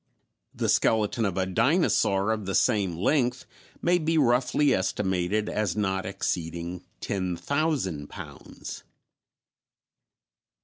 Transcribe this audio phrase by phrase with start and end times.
[0.55, 3.45] The skeleton of a dinosaur of the same length
[3.83, 8.81] may be roughly estimated as not exceeding ten thousand pounds.